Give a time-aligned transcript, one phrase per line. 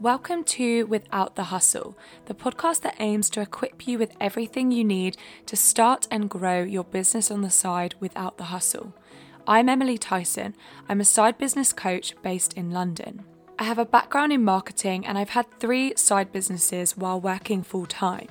[0.00, 4.84] Welcome to Without the Hustle, the podcast that aims to equip you with everything you
[4.84, 8.94] need to start and grow your business on the side without the hustle.
[9.44, 10.54] I'm Emily Tyson.
[10.88, 13.24] I'm a side business coach based in London.
[13.58, 17.86] I have a background in marketing and I've had three side businesses while working full
[17.86, 18.28] time.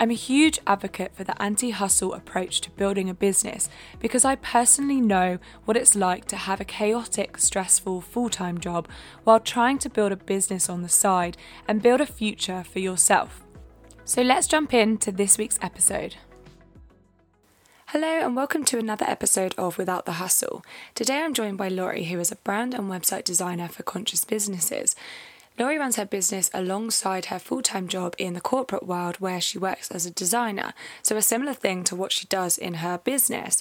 [0.00, 3.68] I'm a huge advocate for the anti hustle approach to building a business
[4.00, 8.88] because I personally know what it's like to have a chaotic, stressful full time job
[9.24, 11.36] while trying to build a business on the side
[11.68, 13.44] and build a future for yourself.
[14.04, 16.16] So let's jump into this week's episode.
[17.86, 20.64] Hello, and welcome to another episode of Without the Hustle.
[20.94, 24.96] Today I'm joined by Lauri, who is a brand and website designer for conscious businesses.
[25.58, 29.58] Lauri runs her business alongside her full time job in the corporate world where she
[29.58, 33.60] works as a designer, so a similar thing to what she does in her business.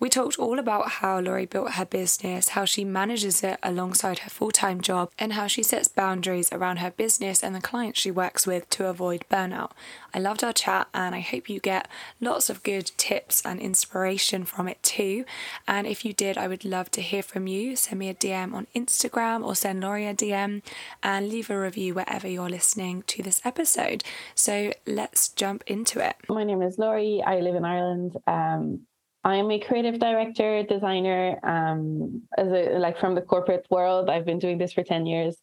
[0.00, 4.30] We talked all about how Lauri built her business, how she manages it alongside her
[4.30, 8.10] full time job, and how she sets boundaries around her business and the clients she
[8.10, 9.72] works with to avoid burnout.
[10.14, 11.88] I loved our chat and I hope you get
[12.20, 15.24] lots of good tips and inspiration from it too.
[15.66, 17.74] And if you did, I would love to hear from you.
[17.74, 20.62] Send me a DM on Instagram or send Lauri a DM
[21.02, 24.04] and leave a review wherever you're listening to this episode.
[24.34, 26.16] So let's jump into it.
[26.28, 27.22] My name is Lauri.
[27.26, 28.16] I live in Ireland.
[28.26, 28.86] Um,
[29.24, 31.38] I'm a creative director, designer.
[31.42, 35.36] Um, as a like from the corporate world, I've been doing this for ten years,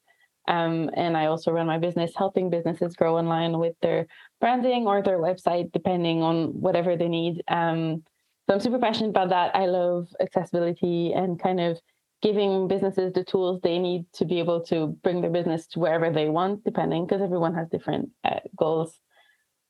[0.48, 4.08] um, and I also run my business, helping businesses grow online with their
[4.40, 7.44] branding or their website, depending on whatever they need.
[7.48, 8.04] Um,
[8.48, 9.56] so I'm super passionate about that.
[9.56, 11.80] I love accessibility and kind of
[12.22, 16.10] giving businesses the tools they need to be able to bring their business to wherever
[16.12, 19.00] they want, depending because everyone has different uh, goals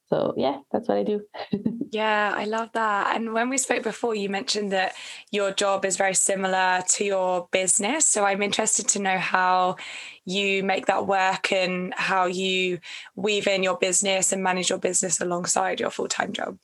[0.08, 1.22] so yeah that's what i do.
[1.92, 3.16] Yeah i love that.
[3.16, 4.94] And when we spoke before you mentioned that
[5.32, 8.06] your job is very similar to your business.
[8.06, 9.78] So i'm interested to know how
[10.26, 12.80] you make that work and how you
[13.16, 16.58] weave in your business and manage your business alongside your full-time job.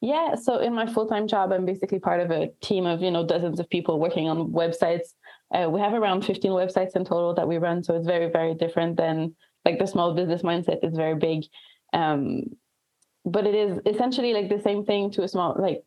[0.00, 3.26] Yeah so in my full-time job i'm basically part of a team of you know
[3.26, 5.08] dozens of people working on websites.
[5.52, 8.54] Uh, we have around 15 websites in total that we run so it's very very
[8.54, 9.34] different than
[9.64, 11.44] like the small business mindset is very big
[11.92, 12.44] um,
[13.24, 15.82] but it is essentially like the same thing to a small like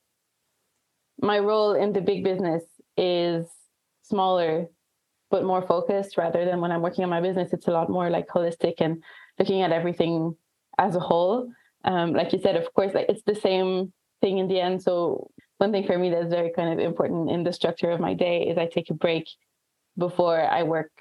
[1.22, 2.64] my role in the big business
[2.97, 3.46] is
[4.03, 4.68] smaller
[5.34, 7.53] but more focused rather than when I'm working on my business.
[7.53, 9.03] It's a lot more like holistic and
[9.40, 10.36] looking at everything
[10.78, 11.50] as a whole.
[11.86, 13.91] Um, like you said, of course, like it's the same
[14.22, 14.84] thing in the end.
[14.84, 18.14] So one thing for me that's very kind of important in the structure of my
[18.14, 19.25] day is I take a break
[19.97, 20.91] before I work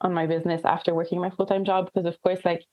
[0.00, 2.64] on my business after working my full time job because of course, like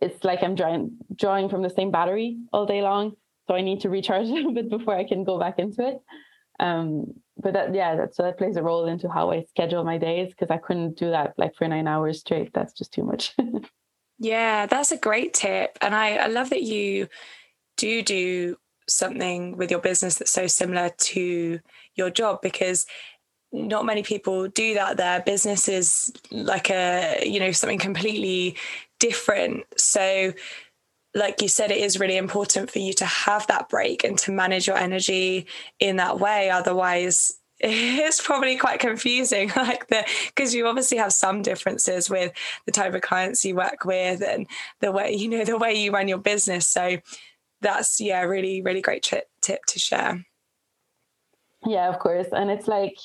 [0.00, 3.16] it's like I'm drawing drawing from the same battery all day long.
[3.46, 5.98] So I need to recharge a little bit before I can go back into it.
[6.60, 10.30] Um, but that yeah, so that plays a role into how I schedule my days
[10.30, 12.52] because I couldn't do that like for nine hours straight.
[12.52, 13.34] That's just too much.
[14.18, 17.08] yeah, that's a great tip, and I I love that you
[17.76, 18.56] do do
[18.88, 21.60] something with your business that's so similar to
[21.94, 22.86] your job because
[23.52, 28.56] not many people do that their business is like a you know something completely
[28.98, 29.64] different.
[29.76, 30.32] So,
[31.14, 34.32] like you said, it is really important for you to have that break and to
[34.32, 35.46] manage your energy
[35.80, 36.50] in that way.
[36.50, 42.32] Otherwise, it's probably quite confusing like the because you obviously have some differences with
[42.66, 44.46] the type of clients you work with and
[44.80, 46.68] the way you know the way you run your business.
[46.68, 46.98] So
[47.60, 50.24] that's yeah really really great tip, tip to share.
[51.66, 52.28] Yeah of course.
[52.30, 52.96] And it's like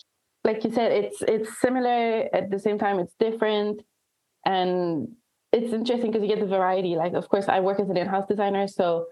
[0.44, 2.30] like you said it's it's similar.
[2.32, 3.82] At the same time it's different.
[4.46, 5.16] And
[5.54, 6.96] it's interesting because you get the variety.
[6.96, 9.06] Like, of course, I work as an in-house designer, so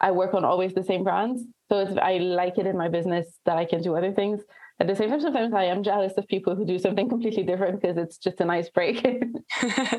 [0.00, 1.42] I work on always the same brands.
[1.68, 4.40] So it's I like it in my business that I can do other things.
[4.80, 7.80] At the same time, sometimes I am jealous of people who do something completely different
[7.80, 9.04] because it's just a nice break.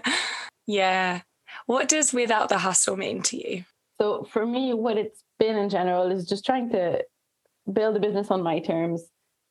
[0.67, 1.21] yeah.
[1.65, 3.65] What does without the hustle mean to you?
[3.99, 7.03] So for me, what it's been in general is just trying to
[7.71, 9.03] build a business on my terms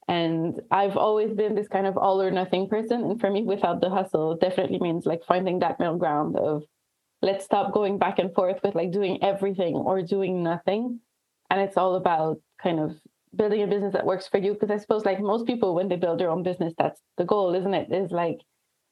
[0.09, 3.05] and I've always been this kind of all or nothing person.
[3.05, 6.65] And for me, without the hustle, definitely means like finding that middle ground of
[7.23, 11.01] let's stop going back and forth with like doing everything or doing nothing.
[11.51, 12.97] And it's all about kind of
[13.35, 14.53] building a business that works for you.
[14.53, 17.55] Because I suppose like most people, when they build their own business, that's the goal,
[17.55, 17.91] isn't it?
[17.91, 18.41] Is like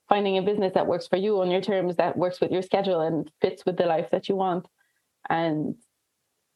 [0.08, 3.00] finding a business that works for you on your terms, that works with your schedule
[3.00, 4.66] and fits with the life that you want.
[5.28, 5.74] And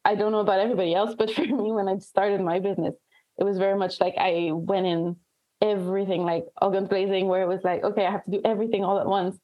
[0.04, 2.94] I don't know about everybody else, but for me, when I started my business,
[3.38, 5.16] it was very much like I went in
[5.62, 8.98] everything like guns blazing, where it was like, okay, I have to do everything all
[8.98, 9.38] at once,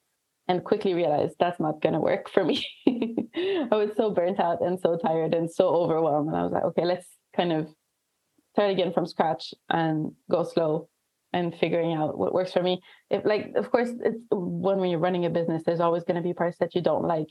[0.49, 2.67] and quickly realized that's not going to work for me.
[3.37, 6.29] I was so burnt out and so tired and so overwhelmed.
[6.29, 7.69] And I was like, okay, let's kind of
[8.53, 10.89] start again from scratch and go slow
[11.33, 12.83] and figuring out what works for me.
[13.09, 16.35] If like, of course, it's when you're running a business, there's always going to be
[16.35, 17.29] parts that you don't like,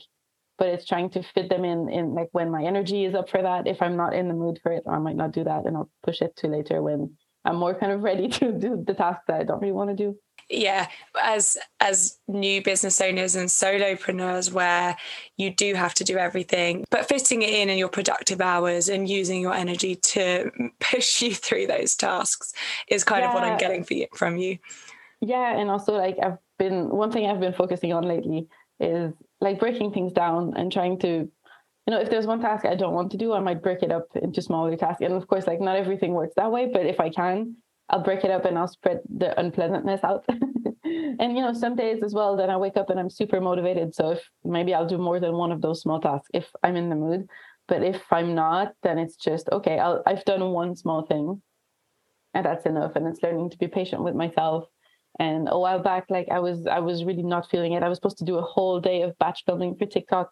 [0.62, 3.42] but it's trying to fit them in in like when my energy is up for
[3.42, 3.66] that.
[3.66, 5.90] If I'm not in the mood for it, I might not do that, and I'll
[6.04, 9.40] push it to later when I'm more kind of ready to do the task that
[9.40, 10.16] I don't really want to do
[10.50, 10.88] yeah
[11.22, 14.96] as as new business owners and solopreneurs where
[15.36, 19.08] you do have to do everything but fitting it in in your productive hours and
[19.08, 20.50] using your energy to
[20.80, 22.52] push you through those tasks
[22.88, 23.28] is kind yeah.
[23.28, 24.58] of what i'm getting for you, from you
[25.20, 28.48] yeah and also like i've been one thing i've been focusing on lately
[28.80, 32.74] is like breaking things down and trying to you know if there's one task i
[32.74, 35.46] don't want to do i might break it up into smaller tasks and of course
[35.46, 37.56] like not everything works that way but if i can
[37.92, 40.24] I'll break it up and I'll spread the unpleasantness out.
[40.84, 43.94] and you know, some days as well, then I wake up and I'm super motivated.
[43.94, 46.88] So if maybe I'll do more than one of those small tasks if I'm in
[46.88, 47.28] the mood.
[47.68, 49.78] But if I'm not, then it's just okay.
[49.78, 51.40] I'll, I've done one small thing,
[52.34, 52.96] and that's enough.
[52.96, 54.64] And it's learning to be patient with myself.
[55.18, 57.82] And a while back, like I was, I was really not feeling it.
[57.82, 60.30] I was supposed to do a whole day of batch filming for TikTok,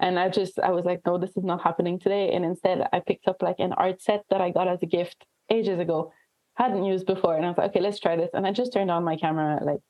[0.00, 2.32] and I just, I was like, no, this is not happening today.
[2.32, 5.24] And instead, I picked up like an art set that I got as a gift
[5.50, 6.12] ages ago
[6.54, 7.36] hadn't used before.
[7.36, 8.30] And I was like, okay, let's try this.
[8.34, 9.80] And I just turned on my camera, like,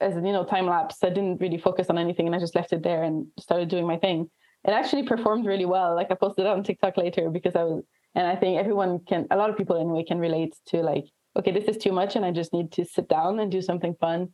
[0.00, 0.98] as you know, time lapse.
[1.02, 3.86] I didn't really focus on anything and I just left it there and started doing
[3.86, 4.30] my thing.
[4.64, 5.94] It actually performed really well.
[5.94, 7.82] Like, I posted it on TikTok later because I was,
[8.14, 11.04] and I think everyone can, a lot of people anyway, can relate to like,
[11.36, 13.94] okay, this is too much and I just need to sit down and do something
[14.00, 14.28] fun.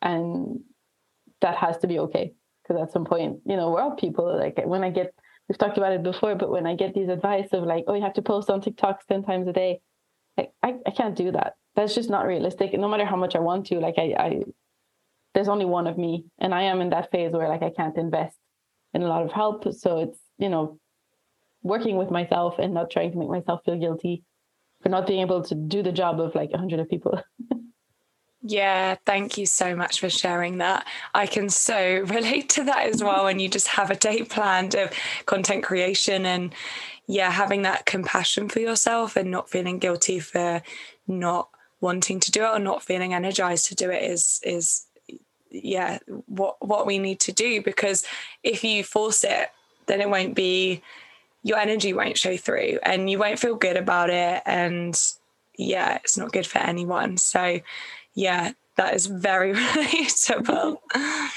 [0.00, 0.60] And
[1.40, 2.32] that has to be okay.
[2.62, 4.38] Because at some point, you know, we're all people.
[4.38, 5.14] Like, when I get,
[5.48, 8.02] we've talked about it before, but when I get these advice of like, oh, you
[8.02, 9.80] have to post on TikTok 10 times a day,
[10.38, 11.54] I, I, I can't do that.
[11.76, 12.72] That's just not realistic.
[12.72, 14.42] No matter how much I want to, like I, I
[15.34, 16.24] there's only one of me.
[16.38, 18.36] And I am in that phase where like I can't invest
[18.94, 19.66] in a lot of help.
[19.74, 20.78] So it's, you know,
[21.62, 24.22] working with myself and not trying to make myself feel guilty
[24.84, 27.20] for not being able to do the job of like a hundred of people.
[28.46, 30.86] Yeah, thank you so much for sharing that.
[31.14, 34.74] I can so relate to that as well when you just have a day planned
[34.74, 34.90] of
[35.24, 36.54] content creation and
[37.06, 40.62] yeah, having that compassion for yourself and not feeling guilty for
[41.08, 41.48] not
[41.80, 44.84] wanting to do it or not feeling energized to do it is is
[45.50, 48.04] yeah, what what we need to do because
[48.42, 49.48] if you force it,
[49.86, 50.82] then it won't be
[51.44, 55.00] your energy won't show through and you won't feel good about it and
[55.56, 57.16] yeah, it's not good for anyone.
[57.18, 57.60] So
[58.14, 60.78] yeah, that is very relatable.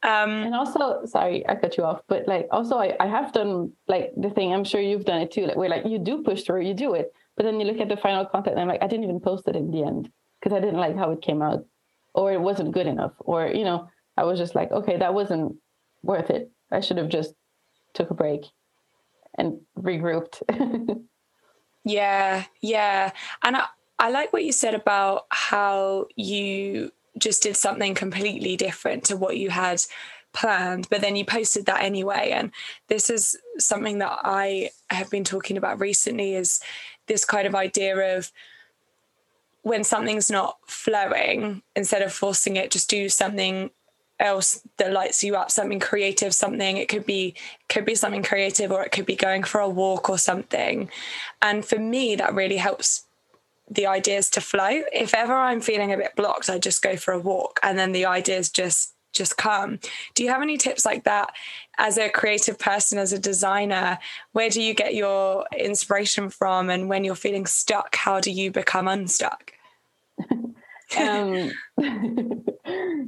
[0.00, 3.72] Um, and also, sorry, I cut you off, but like also I, I have done
[3.88, 6.44] like the thing, I'm sure you've done it too, like where like you do push
[6.44, 8.80] through, you do it, but then you look at the final content and I'm like,
[8.80, 10.08] I didn't even post it in the end
[10.38, 11.66] because I didn't like how it came out
[12.14, 13.10] or it wasn't good enough.
[13.18, 15.56] Or, you know, I was just like, okay, that wasn't
[16.04, 16.52] worth it.
[16.70, 17.34] I should have just
[17.92, 18.44] took a break
[19.38, 20.42] and regrouped.
[21.84, 23.12] yeah, yeah.
[23.42, 23.66] And I,
[23.98, 29.38] I like what you said about how you just did something completely different to what
[29.38, 29.82] you had
[30.32, 32.30] planned, but then you posted that anyway.
[32.32, 32.52] And
[32.88, 36.60] this is something that I have been talking about recently is
[37.06, 38.30] this kind of idea of
[39.62, 43.70] when something's not flowing, instead of forcing it, just do something
[44.20, 47.34] else that lights you up something creative something it could be
[47.68, 50.90] could be something creative or it could be going for a walk or something
[51.40, 53.04] and for me that really helps
[53.70, 54.82] the ideas to flow.
[54.92, 57.92] If ever I'm feeling a bit blocked, I just go for a walk and then
[57.92, 59.80] the ideas just just come.
[60.14, 61.32] Do you have any tips like that
[61.78, 63.98] as a creative person, as a designer?
[64.32, 66.68] Where do you get your inspiration from?
[66.68, 69.52] And when you're feeling stuck, how do you become unstuck?
[70.96, 71.50] um,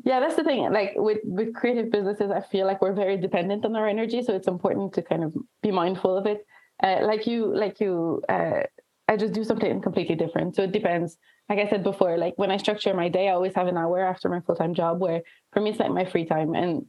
[0.04, 0.70] yeah, that's the thing.
[0.72, 4.34] Like with with creative businesses, I feel like we're very dependent on our energy, so
[4.34, 6.44] it's important to kind of be mindful of it.
[6.82, 8.62] Uh, like you, like you uh,
[9.10, 10.54] I just do something completely different.
[10.54, 11.18] So it depends.
[11.48, 13.98] Like I said before, like when I structure my day, I always have an hour
[13.98, 15.22] after my full time job where
[15.52, 16.54] for me it's like my free time.
[16.54, 16.86] And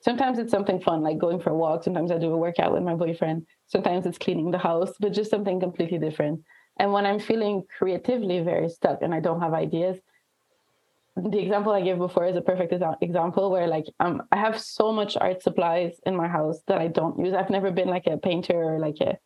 [0.00, 1.82] sometimes it's something fun, like going for a walk.
[1.82, 3.46] Sometimes I do a workout with my boyfriend.
[3.66, 6.40] Sometimes it's cleaning the house, but just something completely different.
[6.78, 9.98] And when I'm feeling creatively very stuck and I don't have ideas,
[11.16, 14.92] the example I gave before is a perfect example where like um I have so
[14.92, 17.34] much art supplies in my house that I don't use.
[17.34, 19.16] I've never been like a painter or like a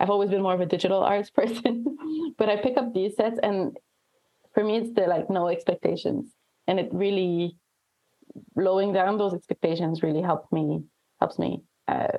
[0.00, 1.96] I've always been more of a digital arts person,
[2.36, 3.76] but I pick up these sets and
[4.54, 6.34] for me it's the like no expectations.
[6.66, 7.56] And it really
[8.56, 10.82] lowering down those expectations really helped me
[11.20, 12.18] helps me uh,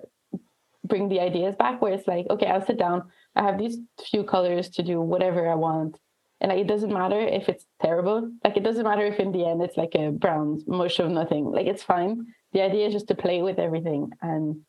[0.86, 3.12] bring the ideas back where it's like, okay, I'll sit down.
[3.36, 3.78] I have these
[4.10, 6.00] few colors to do whatever I want.
[6.40, 8.32] And like, it doesn't matter if it's terrible.
[8.44, 11.46] Like it doesn't matter if in the end it's like a brown mush of nothing.
[11.46, 12.28] Like it's fine.
[12.54, 14.62] The idea is just to play with everything and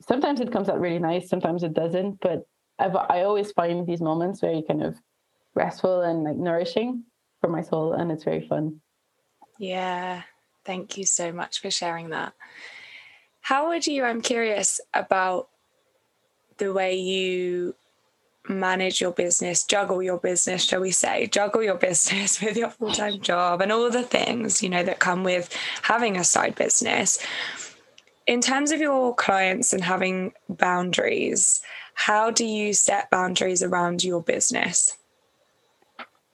[0.00, 2.20] sometimes it comes out really nice, sometimes it doesn't.
[2.20, 2.44] But
[2.78, 4.96] I've, I always find these moments you kind of
[5.54, 7.04] restful and like nourishing
[7.40, 8.80] for my soul and it's very fun.
[9.58, 10.22] Yeah.
[10.64, 12.34] Thank you so much for sharing that.
[13.40, 15.48] How would you, I'm curious about
[16.58, 17.74] the way you
[18.48, 22.92] manage your business, juggle your business, shall we say, juggle your business with your full
[22.92, 27.18] time job and all the things, you know, that come with having a side business.
[28.26, 31.60] In terms of your clients and having boundaries,
[31.94, 34.96] how do you set boundaries around your business?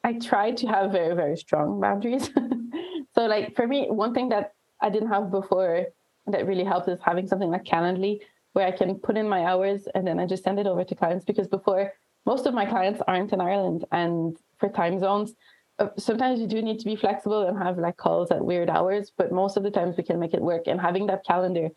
[0.05, 2.31] I try to have very, very strong boundaries.
[3.15, 5.87] so, like for me, one thing that I didn't have before
[6.27, 8.21] that really helped is having something like Calendly
[8.57, 10.95] where I can put in my hours and then I just send it over to
[10.95, 11.93] clients because before
[12.25, 15.35] most of my clients aren't in Ireland and for time zones,
[15.79, 19.13] uh, sometimes you do need to be flexible and have like calls at weird hours,
[19.15, 20.69] but most of the times we can make it work.
[20.69, 21.69] And having that calendar,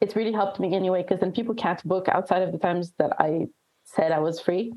[0.00, 3.12] it's really helped me anyway because then people can't book outside of the times that
[3.20, 3.46] I
[3.84, 4.72] said I was free.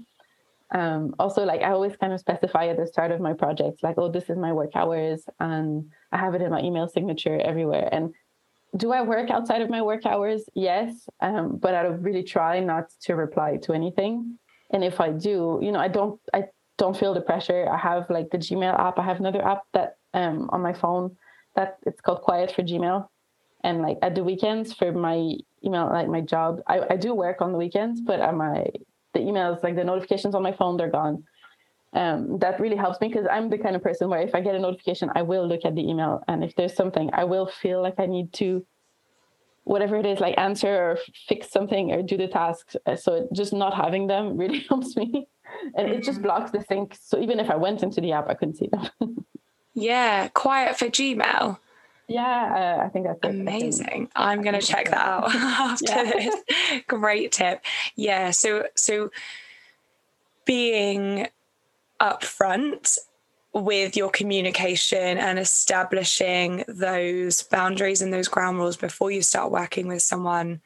[0.75, 3.95] Um, also, like I always kind of specify at the start of my projects, like,
[3.97, 7.89] oh, this is my work hours, and I have it in my email signature everywhere.
[7.91, 8.13] And
[8.77, 10.43] do I work outside of my work hours?
[10.53, 14.37] Yes, um, but I really try not to reply to anything.
[14.71, 16.45] And if i do you know i don't i
[16.77, 17.69] don't feel the pressure.
[17.71, 18.99] I have like the gmail app.
[18.99, 21.15] I have another app that um on my phone
[21.55, 23.07] that it's called quiet for gmail.
[23.63, 27.41] And like at the weekends for my email like my job i, I do work
[27.41, 28.67] on the weekends but uh, my
[29.13, 31.23] the emails like the notifications on my phone they're gone
[31.95, 34.55] um, that really helps me because i'm the kind of person where if i get
[34.55, 37.81] a notification i will look at the email and if there's something i will feel
[37.81, 38.65] like i need to
[39.65, 42.75] whatever it is, like answer or fix something or do the tasks.
[42.85, 45.27] Uh, so just not having them really helps me.
[45.75, 46.23] And it just mm-hmm.
[46.23, 46.97] blocks the sync.
[47.01, 49.25] So even if I went into the app, I couldn't see them.
[49.73, 51.59] yeah, quiet for Gmail.
[52.07, 54.09] Yeah, uh, I think that's amazing.
[54.15, 56.35] I'm going to check that out after this.
[56.85, 57.65] Great tip.
[57.95, 59.09] Yeah, so so
[60.45, 61.27] being
[62.05, 62.97] upfront
[63.53, 69.87] with your communication and establishing those boundaries and those ground rules before you start working
[69.87, 70.61] with someone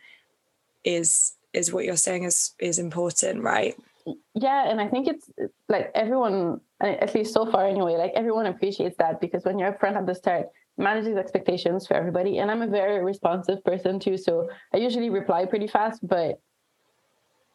[0.84, 3.76] is is what you're saying is is important right?
[4.34, 5.30] Yeah and i think it's
[5.68, 9.98] like everyone at least so far anyway like everyone appreciates that because when you're upfront
[9.98, 12.40] at the start manages expectations for everybody.
[12.40, 16.40] And i'm a very responsive person too so i usually reply pretty fast but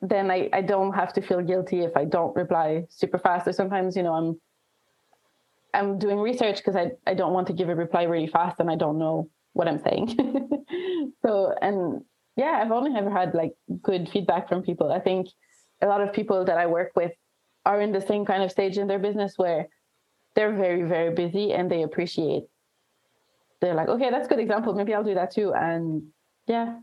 [0.09, 3.53] then I, I don't have to feel guilty if i don't reply super fast or
[3.53, 4.41] sometimes you know i'm
[5.75, 8.71] I'm doing research because I, I don't want to give a reply really fast and
[8.71, 10.17] I don't know what I'm saying.
[11.23, 12.03] so, and
[12.37, 14.93] yeah, I've only ever had like good feedback from people.
[14.93, 15.29] I think
[15.83, 17.13] a lot of people that I work with
[17.67, 19.69] are in the same kind of stage in their business where
[20.37, 22.45] they're very, very busy and they appreciate.
[23.61, 24.75] They're like, okay, that's a good example.
[24.75, 25.53] Maybe I'll do that too.
[25.55, 26.05] And
[26.47, 26.79] yeah.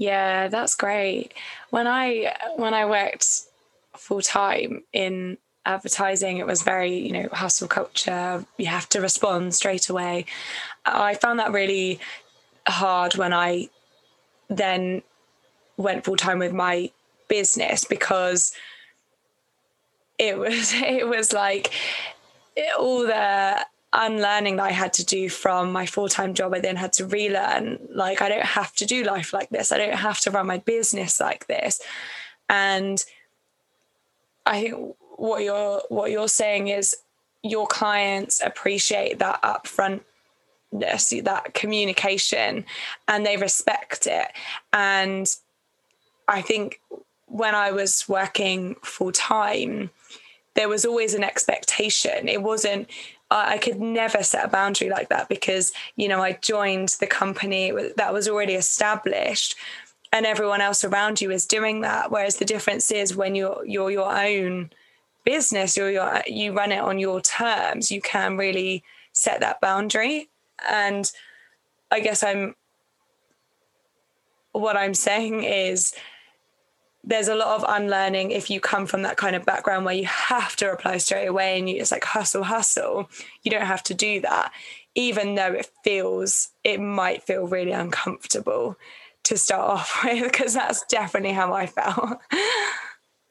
[0.00, 1.34] Yeah, that's great.
[1.68, 3.28] When I when I worked
[3.96, 9.54] full time in advertising it was very you know hustle culture you have to respond
[9.54, 10.24] straight away
[10.86, 12.00] i found that really
[12.66, 13.68] hard when i
[14.48, 15.02] then
[15.76, 16.90] went full time with my
[17.28, 18.54] business because
[20.18, 21.70] it was it was like
[22.56, 26.60] it, all the unlearning that I had to do from my full time job, I
[26.60, 27.78] then had to relearn.
[27.92, 29.72] Like, I don't have to do life like this.
[29.72, 31.80] I don't have to run my business like this.
[32.48, 33.04] And
[34.46, 36.96] I think what you're what you're saying is
[37.42, 42.64] your clients appreciate that upfrontness, that communication,
[43.08, 44.28] and they respect it.
[44.72, 45.26] And
[46.28, 46.80] I think
[47.26, 49.90] when I was working full time,
[50.54, 52.28] there was always an expectation.
[52.28, 52.88] It wasn't,
[53.30, 57.72] I could never set a boundary like that because, you know, I joined the company
[57.96, 59.54] that was already established
[60.12, 62.10] and everyone else around you is doing that.
[62.10, 64.70] Whereas the difference is when you're, you're your own
[65.24, 68.82] business or you you run it on your terms, you can really
[69.12, 70.28] set that boundary.
[70.68, 71.10] And
[71.90, 72.56] I guess I'm
[74.52, 75.94] what I'm saying is
[77.02, 80.06] there's a lot of unlearning if you come from that kind of background where you
[80.06, 83.08] have to reply straight away and you it's like hustle hustle
[83.42, 84.52] you don't have to do that
[84.94, 88.76] even though it feels it might feel really uncomfortable
[89.24, 92.18] to start off with because that's definitely how I felt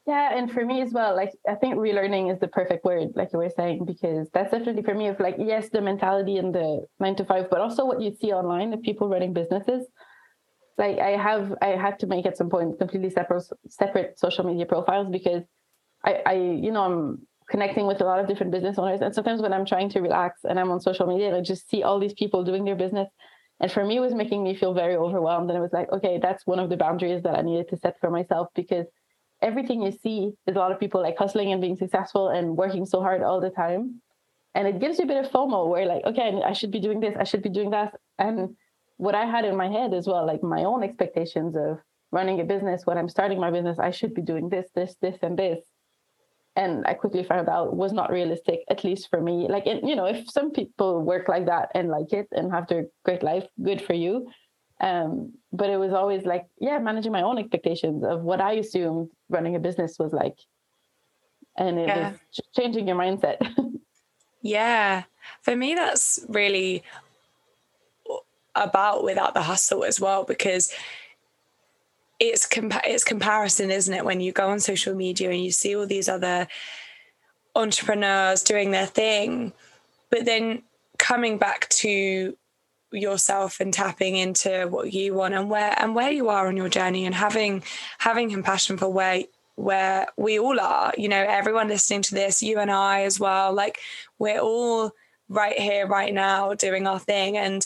[0.06, 3.32] Yeah, and for me as well, like I think relearning is the perfect word, like
[3.32, 6.84] you were saying, because that's definitely for me of like, yes, the mentality and the
[6.98, 9.86] nine to five, but also what you see online of people running businesses.
[10.78, 14.66] Like I have I had to make at some point completely separate separate social media
[14.66, 15.42] profiles because
[16.04, 19.00] I, I you know, I'm connecting with a lot of different business owners.
[19.00, 21.82] And sometimes when I'm trying to relax and I'm on social media, I just see
[21.82, 23.08] all these people doing their business.
[23.60, 25.50] And for me, it was making me feel very overwhelmed.
[25.50, 28.00] And it was like, okay, that's one of the boundaries that I needed to set
[28.00, 28.86] for myself because
[29.42, 32.86] everything you see is a lot of people like hustling and being successful and working
[32.86, 34.00] so hard all the time.
[34.54, 37.00] And it gives you a bit of FOMO where like, okay, I should be doing
[37.00, 37.94] this, I should be doing that.
[38.18, 38.56] And
[39.00, 41.78] what I had in my head as well, like my own expectations of
[42.12, 45.16] running a business, when I'm starting my business, I should be doing this, this, this,
[45.22, 45.64] and this.
[46.54, 49.48] And I quickly found out was not realistic, at least for me.
[49.48, 52.66] Like, and, you know, if some people work like that and like it and have
[52.66, 54.28] their great life, good for you.
[54.82, 59.08] Um, but it was always like, yeah, managing my own expectations of what I assumed
[59.30, 60.36] running a business was like.
[61.56, 62.10] And it yeah.
[62.10, 63.38] was changing your mindset.
[64.42, 65.04] yeah.
[65.40, 66.82] For me, that's really
[68.54, 70.72] about without the hustle as well, because
[72.18, 74.04] it's compa- it's comparison, isn't it?
[74.04, 76.48] When you go on social media and you see all these other
[77.54, 79.52] entrepreneurs doing their thing,
[80.10, 80.62] but then
[80.98, 82.36] coming back to
[82.92, 86.68] yourself and tapping into what you want and where and where you are on your
[86.68, 87.62] journey and having
[87.98, 89.22] having compassion for where
[89.54, 93.52] where we all are you know everyone listening to this you and I as well
[93.52, 93.78] like
[94.18, 94.90] we're all
[95.28, 97.64] right here right now doing our thing and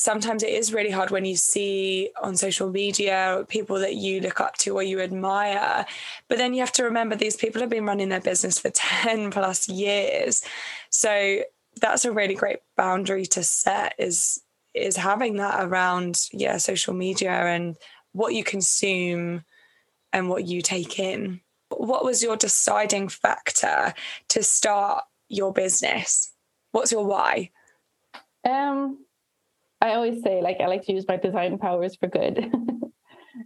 [0.00, 4.40] sometimes it is really hard when you see on social media people that you look
[4.40, 5.84] up to or you admire
[6.26, 9.30] but then you have to remember these people have been running their business for 10
[9.30, 10.42] plus years.
[10.88, 11.40] So
[11.82, 14.40] that's a really great boundary to set is
[14.72, 17.76] is having that around yeah social media and
[18.12, 19.44] what you consume
[20.14, 21.40] and what you take in.
[21.68, 23.92] What was your deciding factor
[24.28, 26.32] to start your business?
[26.72, 27.50] What's your why?
[28.48, 29.04] Um
[29.80, 32.52] i always say like i like to use my design powers for good.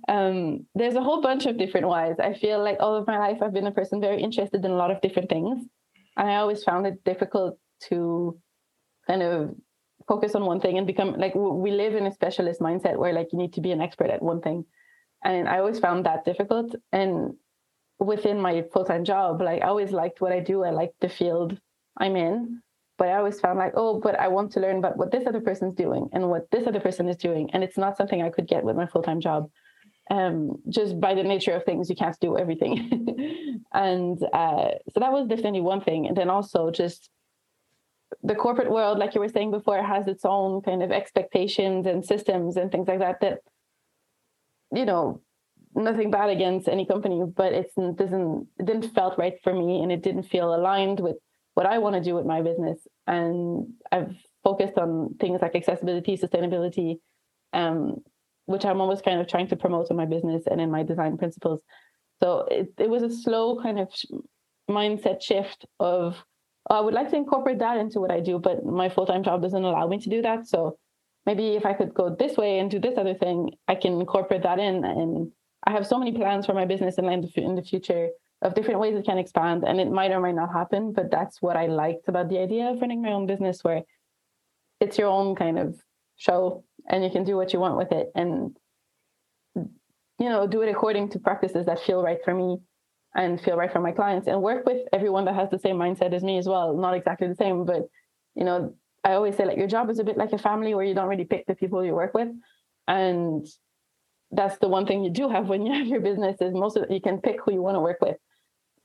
[0.09, 2.17] Um there's a whole bunch of different whys.
[2.19, 4.77] I feel like all of my life i've been a person very interested in a
[4.77, 5.63] lot of different things.
[6.17, 8.39] And i always found it difficult to
[9.07, 9.55] kind of
[10.09, 13.29] focus on one thing and become like we live in a specialist mindset where like
[13.33, 14.65] you need to be an expert at one thing.
[15.23, 16.75] And i always found that difficult.
[16.93, 17.35] And
[17.99, 20.65] within my full-time job like i always liked what i do.
[20.65, 21.59] I like the field
[21.99, 22.63] i'm in
[22.99, 25.41] but i always found like oh but i want to learn about what this other
[25.41, 27.51] person's doing and what this other person is doing.
[27.53, 29.51] And it's not something i could get with my full-time job.
[30.11, 32.75] Um, just by the nature of things you can't do everything.
[33.75, 36.07] And uh, so that was definitely one thing.
[36.07, 37.11] And then also just
[38.23, 42.05] the corporate world, like you were saying before, has its own kind of expectations and
[42.05, 43.21] systems and things like that.
[43.21, 43.39] That
[44.73, 45.21] you know,
[45.75, 49.83] nothing bad against any company, but it's it doesn't it didn't felt right for me,
[49.83, 51.17] and it didn't feel aligned with
[51.55, 52.79] what I want to do with my business.
[53.07, 56.97] And I've focused on things like accessibility, sustainability,
[57.53, 57.97] um,
[58.47, 61.17] which I'm always kind of trying to promote in my business and in my design
[61.17, 61.63] principles.
[62.23, 63.89] So it, it was a slow kind of
[64.71, 66.17] mindset shift of
[66.71, 69.43] I would like to incorporate that into what I do, but my full time job
[69.43, 70.47] doesn't allow me to do that.
[70.47, 70.79] So
[71.27, 74.43] maybe if I could go this way and do this other thing, I can incorporate
[74.43, 74.85] that in.
[74.85, 75.31] And
[75.67, 78.09] I have so many plans for my business in the, in the future
[78.45, 80.93] of different ways it can expand, and it might or might not happen.
[80.93, 83.83] But that's what I liked about the idea of running my own business, where
[84.81, 85.75] it's your own kind of
[86.17, 88.57] show, and you can do what you want with it, and
[90.19, 92.59] you know, do it according to practices that feel right for me
[93.17, 96.13] and feel right for my clients and work with everyone that has the same mindset
[96.13, 96.77] as me as well.
[96.77, 97.83] Not exactly the same, but
[98.35, 100.85] you know, I always say like your job is a bit like a family where
[100.85, 102.29] you don't really pick the people you work with.
[102.87, 103.47] And
[104.31, 106.91] that's the one thing you do have when you have your business is most of
[106.91, 108.17] you can pick who you want to work with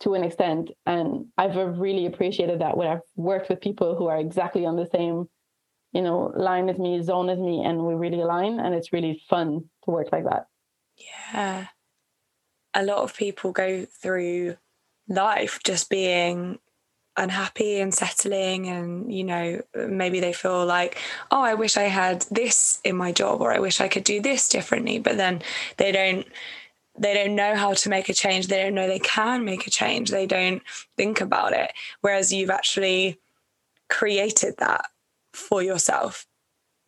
[0.02, 0.72] to an extent.
[0.86, 4.88] And I've really appreciated that when I've worked with people who are exactly on the
[4.88, 5.30] same,
[5.92, 8.60] you know, line as me, zone as me, and we really align.
[8.60, 10.48] And it's really fun to work like that.
[11.32, 11.68] Yeah
[12.74, 14.58] a lot of people go through
[15.08, 16.60] life just being
[17.18, 20.98] unhappy and settling and you know maybe they feel like
[21.32, 24.22] oh i wish i had this in my job or i wish i could do
[24.22, 25.42] this differently but then
[25.78, 26.26] they don't
[27.00, 28.48] they don't know how to make a change.
[28.48, 30.12] They don't know they can make a change.
[30.12, 30.62] They don't
[30.98, 31.72] think about it.
[32.02, 33.20] Whereas you've actually
[33.90, 34.86] created that
[35.34, 36.26] for yourself.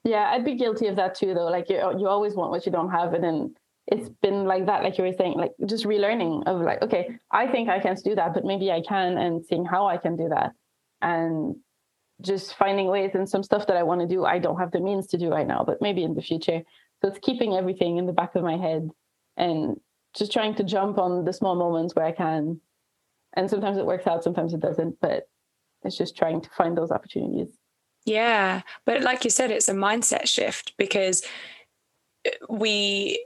[0.03, 1.45] Yeah i'd be guilty of that too though.
[1.45, 3.55] Like you, you always want what you don't have and then
[3.87, 7.47] it's been like that, like you were saying, like just relearning of like, okay, I
[7.47, 10.29] think I can't do that, but maybe I can, and seeing how I can do
[10.29, 10.53] that,
[11.01, 11.55] and
[12.21, 14.79] just finding ways and some stuff that I want to do, I don't have the
[14.79, 16.61] means to do right now, but maybe in the future.
[17.01, 18.89] So it's keeping everything in the back of my head
[19.35, 19.79] and
[20.15, 22.59] just trying to jump on the small moments where I can.
[23.33, 25.29] And sometimes it works out, sometimes it doesn't, but
[25.83, 27.57] it's just trying to find those opportunities.
[28.05, 28.61] Yeah.
[28.85, 31.23] But like you said, it's a mindset shift because
[32.25, 33.23] uh, we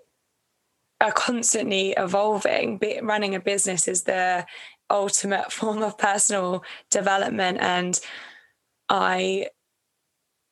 [1.02, 2.80] are constantly evolving.
[3.02, 4.46] Running a business is the
[4.90, 7.60] ultimate form of personal development.
[7.62, 8.00] And
[8.90, 9.48] I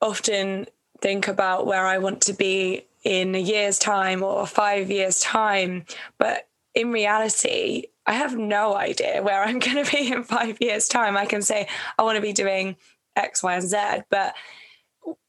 [0.02, 0.68] often
[1.02, 5.86] think about where I want to be in a year's time or five years' time.
[6.18, 10.88] But in reality, I have no idea where I'm going to be in five years'
[10.88, 11.18] time.
[11.18, 12.76] I can say I want to be doing
[13.16, 13.78] X, Y, and Z,
[14.10, 14.36] but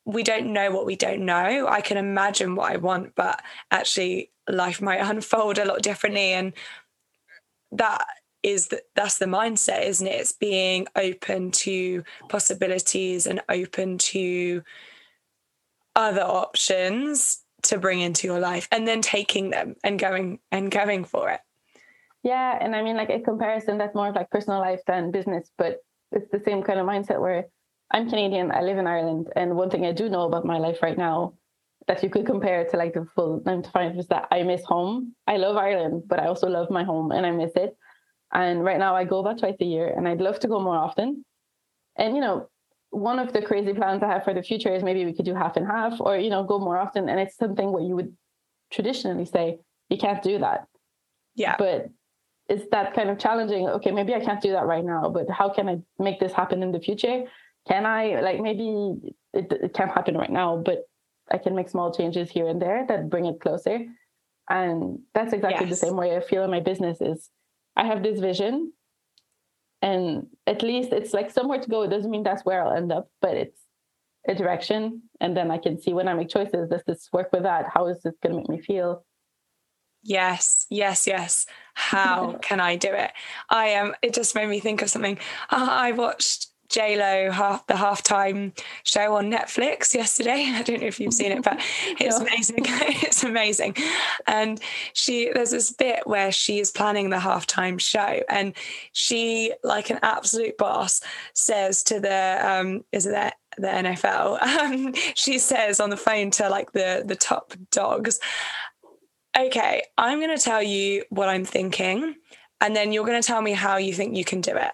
[0.04, 1.66] we don't know what we don't know.
[1.68, 6.32] I can imagine what I want, but actually, life might unfold a lot differently.
[6.32, 6.52] And
[7.72, 8.04] that
[8.42, 10.20] is that's the mindset, isn't it?
[10.20, 14.62] It's being open to possibilities and open to
[15.96, 21.04] other options to bring into your life and then taking them and going and going
[21.04, 21.40] for it.
[22.22, 22.58] Yeah.
[22.60, 25.78] And I mean like a comparison that's more of like personal life than business, but
[26.12, 27.46] it's the same kind of mindset where
[27.90, 30.82] I'm Canadian, I live in Ireland, and one thing I do know about my life
[30.82, 31.34] right now
[31.86, 34.64] that you could compare to like the full nine to five is that I miss
[34.64, 35.14] home.
[35.26, 37.76] I love Ireland, but I also love my home and I miss it.
[38.32, 40.76] And right now I go about twice a year and I'd love to go more
[40.76, 41.24] often.
[41.96, 42.48] And you know,
[42.94, 45.34] one of the crazy plans I have for the future is maybe we could do
[45.34, 47.08] half and half or, you know, go more often.
[47.08, 48.16] And it's something where you would
[48.70, 50.66] traditionally say, you can't do that.
[51.34, 51.56] Yeah.
[51.58, 51.90] But
[52.48, 53.68] it's that kind of challenging.
[53.68, 56.62] Okay, maybe I can't do that right now, but how can I make this happen
[56.62, 57.24] in the future?
[57.66, 58.94] Can I like maybe
[59.32, 60.84] it, it can't happen right now, but
[61.30, 63.80] I can make small changes here and there that bring it closer.
[64.48, 65.80] And that's exactly yes.
[65.80, 67.30] the same way I feel in my business is
[67.76, 68.72] I have this vision
[69.80, 71.82] and at least it's like somewhere to go.
[71.82, 73.60] It doesn't mean that's where I'll end up, but it's
[74.28, 75.02] a direction.
[75.20, 77.66] And then I can see when I make choices, does this work with that?
[77.72, 79.04] How is this going to make me feel?
[80.02, 81.46] Yes, yes, yes.
[81.72, 83.10] How can I do it?
[83.48, 83.88] I am.
[83.88, 85.18] Um, it just made me think of something.
[85.50, 90.52] Uh, I watched J Lo half the halftime show on Netflix yesterday.
[90.54, 91.58] I don't know if you've seen it, but
[92.00, 92.26] it's no.
[92.26, 92.56] amazing.
[92.66, 93.76] it's amazing.
[94.26, 94.60] And
[94.92, 98.54] she there's this bit where she is planning the halftime show, and
[98.92, 101.00] she, like an absolute boss,
[101.34, 104.42] says to the um, is it that the NFL?
[104.42, 108.18] Um, she says on the phone to like the the top dogs,
[109.38, 112.16] "Okay, I'm going to tell you what I'm thinking,
[112.60, 114.72] and then you're going to tell me how you think you can do it."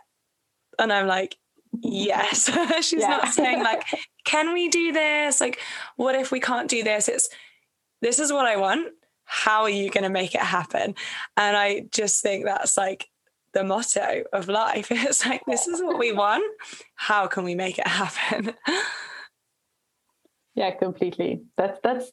[0.78, 1.36] And I'm like,
[1.72, 2.50] yes.
[2.86, 3.08] She's yeah.
[3.08, 3.84] not saying like
[4.24, 5.40] can we do this?
[5.40, 5.60] Like
[5.96, 7.08] what if we can't do this?
[7.08, 7.28] It's
[8.02, 8.92] this is what i want.
[9.24, 10.94] How are you going to make it happen?
[11.36, 13.08] And i just think that's like
[13.52, 14.88] the motto of life.
[14.90, 16.44] It's like this is what we want.
[16.94, 18.54] How can we make it happen?
[20.54, 21.42] Yeah completely.
[21.56, 22.10] That's that's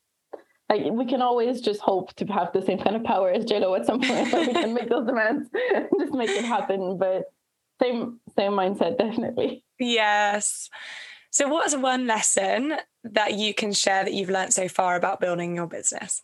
[0.69, 3.77] like we can always just hope to have the same kind of power as JLo
[3.79, 7.25] at some point we can make those demands and just make it happen but
[7.81, 9.63] same same mindset definitely.
[9.79, 10.69] Yes.
[11.31, 15.55] So what's one lesson that you can share that you've learned so far about building
[15.55, 16.23] your business?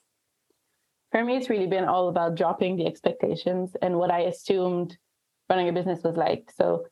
[1.12, 4.98] For me it's really been all about dropping the expectations and what i assumed
[5.50, 6.50] running a business was like.
[6.56, 6.86] So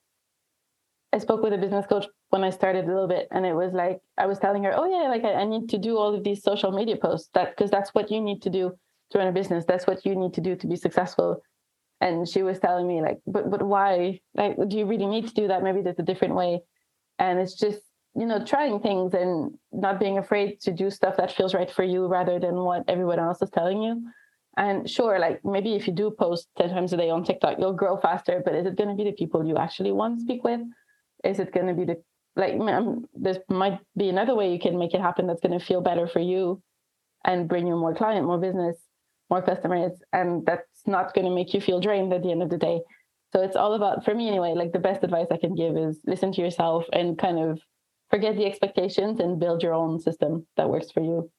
[1.13, 3.73] i spoke with a business coach when i started a little bit and it was
[3.73, 6.23] like i was telling her oh yeah like i, I need to do all of
[6.23, 8.71] these social media posts that because that's what you need to do
[9.11, 9.65] to run a business.
[9.65, 11.41] That's what you need to do to be successful
[12.01, 14.19] and she was telling me like but but why?
[14.33, 15.63] Like do you really need to do that?
[15.63, 16.61] Maybe there's a different way.
[17.19, 17.79] And it's just
[18.15, 21.83] you know trying things and not being afraid to do stuff that feels right for
[21.83, 24.03] you rather than what everyone else is telling you.
[24.57, 27.71] And sure like maybe if you do post 10 times a day on tiktok you'll
[27.73, 30.43] grow faster but is it going to be the people you actually want to speak
[30.43, 30.61] with?
[31.23, 32.03] Is it going to be the
[32.35, 35.65] like um, there might be another way you can make it happen that's going to
[35.65, 36.61] feel better for you
[37.23, 38.77] and bring you more client more business
[39.29, 40.45] more customers and
[40.87, 42.81] not going to make you feel drained at the end of the day.
[43.33, 46.01] So it's all about for me anyway like the best advice i can give is
[46.05, 47.61] listen to yourself and kind of
[48.11, 51.31] forget the expectations and build your own system that works for you.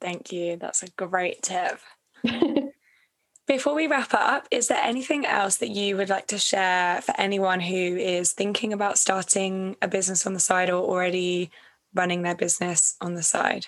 [0.00, 0.56] Thank you.
[0.56, 1.80] That's a great tip.
[3.46, 7.18] Before we wrap up, is there anything else that you would like to share for
[7.18, 11.50] anyone who is thinking about starting a business on the side or already
[11.94, 13.66] running their business on the side?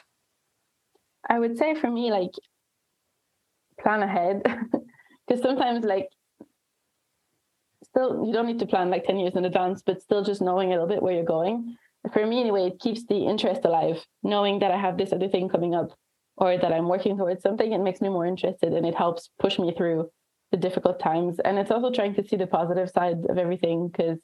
[1.28, 2.32] I would say for me, like
[3.82, 4.42] plan ahead.
[5.26, 6.08] Because sometimes like
[7.84, 10.70] still you don't need to plan like 10 years in advance but still just knowing
[10.70, 11.76] a little bit where you're going.
[12.12, 15.48] For me anyway it keeps the interest alive knowing that i have this other thing
[15.48, 15.90] coming up
[16.36, 19.56] or that i'm working towards something it makes me more interested and it helps push
[19.56, 20.10] me through
[20.50, 21.38] the difficult times.
[21.38, 24.18] And it's also trying to see the positive side of everything because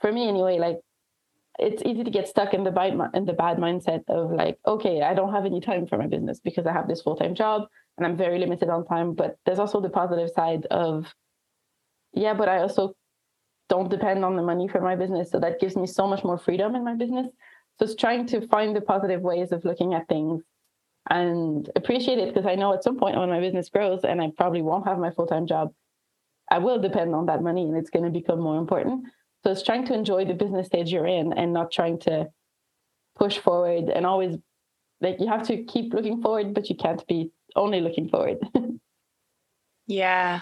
[0.00, 0.78] for me anyway like
[1.58, 5.02] it's easy to get stuck in the bad in the bad mindset of like okay
[5.02, 8.06] i don't have any time for my business because i have this full-time job and
[8.06, 9.14] I'm very limited on time.
[9.14, 11.12] But there's also the positive side of,
[12.12, 12.94] yeah, but I also
[13.68, 15.30] don't depend on the money for my business.
[15.30, 17.28] So that gives me so much more freedom in my business.
[17.78, 20.42] So it's trying to find the positive ways of looking at things
[21.10, 24.30] and appreciate it because I know at some point when my business grows and I
[24.36, 25.72] probably won't have my full time job,
[26.50, 29.06] I will depend on that money and it's going to become more important.
[29.44, 32.28] So it's trying to enjoy the business stage you're in and not trying to
[33.14, 34.38] push forward and always
[35.00, 38.38] like you have to keep looking forward, but you can't be only looking forward.
[39.86, 40.40] Yeah.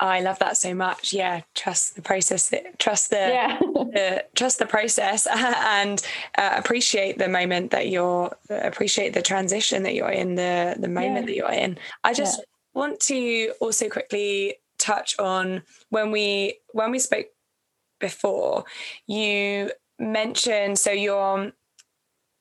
[0.00, 1.12] I love that so much.
[1.12, 2.52] Yeah, trust the process.
[2.78, 3.58] Trust the, yeah.
[3.60, 6.00] the trust the process, and
[6.36, 8.36] uh, appreciate the moment that you're.
[8.50, 10.34] Appreciate the transition that you're in.
[10.34, 11.26] The the moment yeah.
[11.26, 11.78] that you're in.
[12.02, 12.44] I just yeah.
[12.74, 17.26] want to also quickly touch on when we when we spoke
[18.08, 18.64] before.
[19.06, 21.52] You mentioned so you're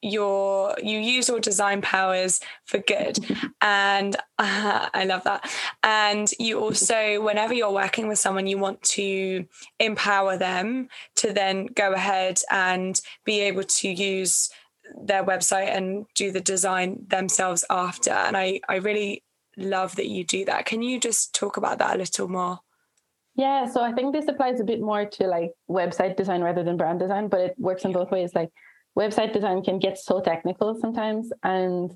[0.01, 3.17] your you use your design powers for good.
[3.61, 5.49] And uh, i love that.
[5.81, 9.45] And you also whenever you're working with someone you want to
[9.79, 14.49] empower them to then go ahead and be able to use
[15.01, 18.11] their website and do the design themselves after.
[18.11, 19.23] And i i really
[19.55, 20.65] love that you do that.
[20.65, 22.59] Can you just talk about that a little more
[23.35, 26.77] yeah so i think this applies a bit more to like website design rather than
[26.77, 28.31] brand design but it works in both ways.
[28.35, 28.49] Like
[28.97, 31.91] website design can get so technical sometimes and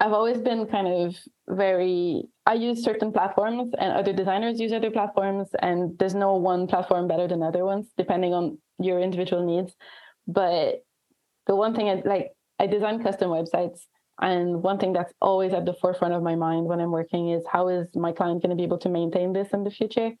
[0.00, 1.16] I've always been kind of
[1.48, 6.68] very I use certain platforms and other designers use other platforms and there's no one
[6.68, 9.74] platform better than other ones depending on your individual needs.
[10.28, 10.84] But
[11.48, 13.80] the one thing I like I design custom websites
[14.20, 17.42] and one thing that's always at the forefront of my mind when I'm working is
[17.50, 20.12] how is my client going to be able to maintain this in the future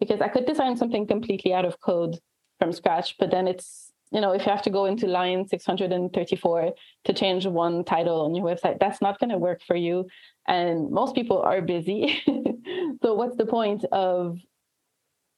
[0.00, 2.18] because I could design something completely out of code
[2.58, 6.72] from scratch but then it's you know, if you have to go into line 634
[7.04, 10.06] to change one title on your website, that's not going to work for you.
[10.46, 12.22] And most people are busy.
[13.02, 14.38] so, what's the point of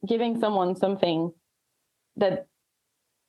[0.06, 1.32] giving someone something
[2.16, 2.46] that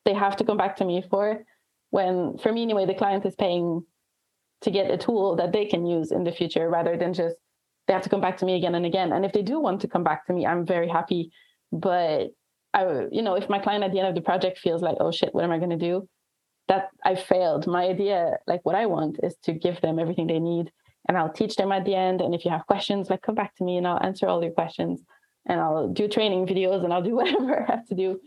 [0.05, 1.43] they have to come back to me for
[1.89, 3.83] when, for me anyway, the client is paying
[4.61, 7.37] to get a tool that they can use in the future rather than just
[7.89, 9.11] they have to come back to me again and again.
[9.11, 11.31] And if they do want to come back to me, I'm very happy.
[11.71, 12.27] But
[12.71, 15.11] I, you know, if my client at the end of the project feels like, oh
[15.11, 16.07] shit, what am I going to do?
[16.67, 17.65] That I failed.
[17.65, 20.71] My idea, like what I want, is to give them everything they need,
[21.07, 22.21] and I'll teach them at the end.
[22.21, 24.53] And if you have questions, like come back to me, and I'll answer all your
[24.53, 25.01] questions,
[25.47, 28.19] and I'll do training videos, and I'll do whatever I have to do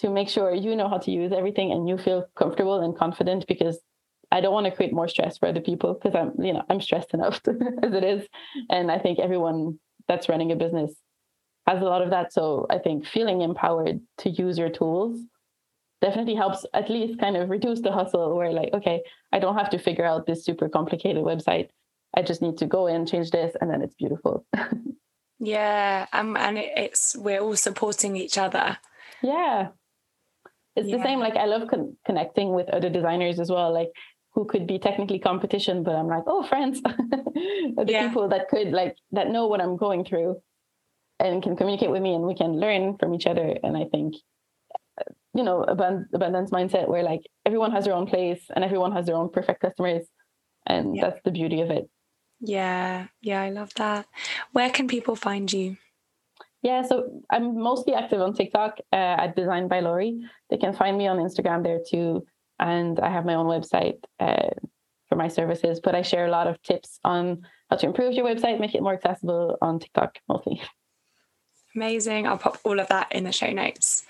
[0.00, 3.46] to make sure you know how to use everything and you feel comfortable and confident
[3.48, 3.78] because
[4.32, 6.80] I don't want to create more stress for other people because I'm, you know, I'm
[6.80, 7.40] stressed enough
[7.82, 8.26] as it is.
[8.70, 10.92] And I think everyone that's running a business
[11.66, 12.32] has a lot of that.
[12.32, 15.20] So I think feeling empowered to use your tools
[16.00, 19.70] definitely helps at least kind of reduce the hustle where like, okay, I don't have
[19.70, 21.68] to figure out this super complicated website.
[22.16, 24.46] I just need to go in, change this, and then it's beautiful.
[25.38, 26.06] yeah.
[26.12, 28.78] Um, and it's, we're all supporting each other.
[29.22, 29.68] Yeah.
[30.76, 30.98] It's yeah.
[30.98, 31.18] the same.
[31.18, 33.72] Like I love con- connecting with other designers as well.
[33.72, 33.90] Like
[34.36, 38.06] who could be technically competition, but I'm like, oh, friends, the yeah.
[38.06, 40.42] people that could like that know what I'm going through
[41.18, 43.56] and can communicate with me and we can learn from each other.
[43.64, 44.14] And i think
[45.34, 49.16] you know abundance mindset where like everyone has their own place and everyone has their
[49.16, 50.06] own perfect customers.
[50.66, 51.08] And yeah.
[51.08, 51.88] that's the beauty of it.
[52.40, 53.06] Yeah.
[53.22, 54.06] Yeah i love that.
[54.52, 55.78] Where can people find you?
[56.60, 60.20] Yeah so i'm mostly active on tiktok uh, at designed by lauri.
[60.50, 62.26] They can find me on instagram there too
[62.58, 64.50] and i have my own website uh,
[65.08, 68.24] for my services but i share a lot of tips on how to improve your
[68.24, 70.60] website make it more accessible on tiktok mostly
[71.76, 72.26] Amazing.
[72.26, 74.06] I'll pop all of that in the show notes.